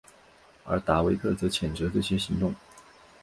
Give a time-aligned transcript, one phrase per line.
[0.63, 2.55] 而达维特则谴责这些行动。